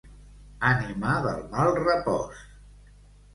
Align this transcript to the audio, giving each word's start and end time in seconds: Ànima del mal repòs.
Ànima 0.69 1.11
del 1.25 1.43
mal 1.51 1.69
repòs. 1.81 2.41